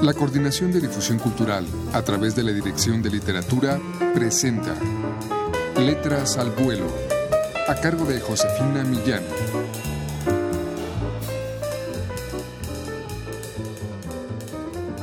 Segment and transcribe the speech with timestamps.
[0.00, 3.80] La Coordinación de Difusión Cultural, a través de la Dirección de Literatura,
[4.14, 4.76] presenta
[5.76, 6.86] Letras al Vuelo,
[7.66, 9.24] a cargo de Josefina Millán.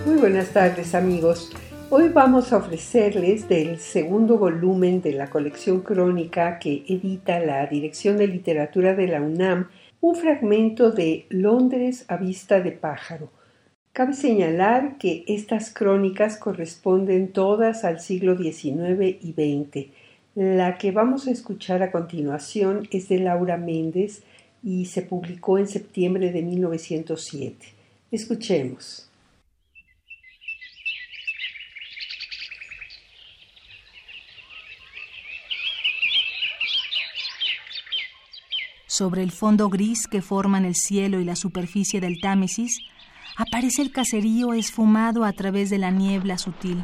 [0.06, 1.52] Muy buenas tardes amigos.
[1.90, 8.16] Hoy vamos a ofrecerles del segundo volumen de la colección crónica que edita la Dirección
[8.16, 9.68] de Literatura de la UNAM
[10.00, 13.30] un fragmento de Londres a vista de pájaro
[13.96, 19.88] Cabe señalar que estas crónicas corresponden todas al siglo XIX y XX.
[20.36, 24.24] La que vamos a escuchar a continuación es de Laura Méndez
[24.62, 27.68] y se publicó en septiembre de 1907.
[28.12, 29.10] Escuchemos.
[38.88, 42.78] Sobre el fondo gris que forman el cielo y la superficie del Támesis,
[43.38, 46.84] aparece el caserío esfumado a través de la niebla sutil.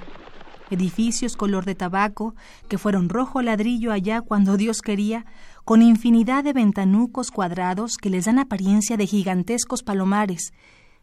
[0.69, 2.33] Edificios color de tabaco,
[2.69, 5.25] que fueron rojo ladrillo allá cuando Dios quería,
[5.65, 10.53] con infinidad de ventanucos cuadrados que les dan apariencia de gigantescos palomares,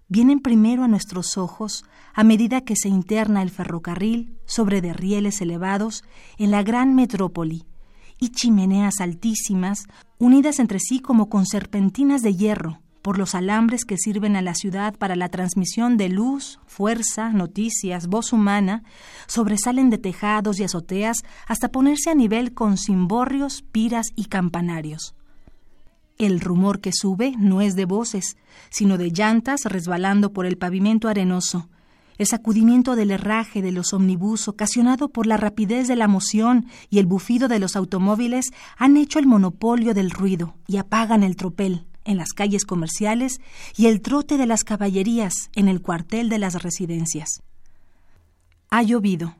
[0.09, 1.84] vienen primero a nuestros ojos
[2.15, 6.03] a medida que se interna el ferrocarril sobre derrieles elevados
[6.39, 7.67] en la gran metrópoli,
[8.19, 9.87] y chimeneas altísimas,
[10.19, 14.55] unidas entre sí como con serpentinas de hierro, por los alambres que sirven a la
[14.55, 18.83] ciudad para la transmisión de luz, fuerza, noticias, voz humana,
[19.27, 25.15] sobresalen de tejados y azoteas hasta ponerse a nivel con cimborrios, piras y campanarios.
[26.19, 28.37] El rumor que sube no es de voces,
[28.69, 31.70] sino de llantas resbalando por el pavimento arenoso,
[32.19, 36.98] el sacudimiento del herraje de los omnibus ocasionado por la rapidez de la moción y
[36.98, 41.88] el bufido de los automóviles han hecho el monopolio del ruido y apagan el tropel
[42.09, 43.41] en las calles comerciales
[43.77, 47.42] y el trote de las caballerías en el cuartel de las residencias.
[48.70, 49.37] Ha llovido.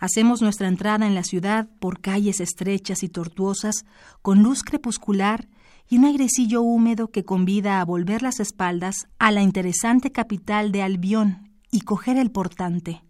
[0.00, 3.84] Hacemos nuestra entrada en la ciudad por calles estrechas y tortuosas,
[4.22, 5.48] con luz crepuscular
[5.88, 10.82] y un airecillo húmedo que convida a volver las espaldas a la interesante capital de
[10.82, 13.02] Albión y coger el portante.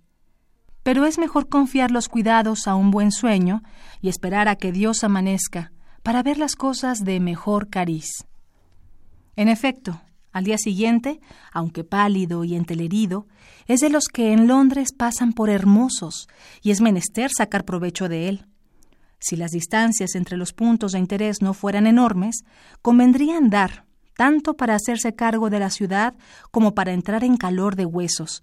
[0.83, 3.63] Pero es mejor confiar los cuidados a un buen sueño
[4.01, 5.71] y esperar a que Dios amanezca
[6.03, 8.27] para ver las cosas de mejor cariz.
[9.39, 10.01] En efecto,
[10.33, 11.21] al día siguiente,
[11.53, 13.29] aunque pálido y entelerido,
[13.69, 16.27] es de los que en Londres pasan por hermosos
[16.61, 18.47] y es menester sacar provecho de él.
[19.21, 22.43] Si las distancias entre los puntos de interés no fueran enormes,
[22.83, 23.85] convendría andar,
[24.17, 26.17] tanto para hacerse cargo de la ciudad
[26.51, 28.43] como para entrar en calor de huesos.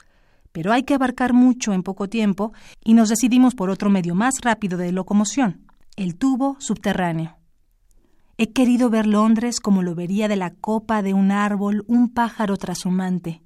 [0.54, 2.54] Pero hay que abarcar mucho en poco tiempo
[2.86, 5.68] y nos decidimos por otro medio más rápido de locomoción,
[5.98, 7.36] el tubo subterráneo.
[8.38, 12.58] He querido ver Londres como lo vería de la copa de un árbol un pájaro
[12.58, 13.42] trashumante.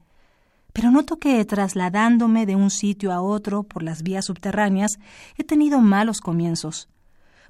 [0.74, 4.98] Pero noto que, trasladándome de un sitio a otro por las vías subterráneas,
[5.38, 6.90] he tenido malos comienzos.